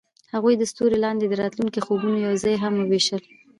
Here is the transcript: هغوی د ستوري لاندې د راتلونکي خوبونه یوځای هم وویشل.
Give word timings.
هغوی 0.33 0.53
د 0.57 0.63
ستوري 0.71 0.97
لاندې 1.05 1.25
د 1.27 1.33
راتلونکي 1.41 1.79
خوبونه 1.85 2.17
یوځای 2.19 2.55
هم 2.63 2.73
وویشل. 2.77 3.21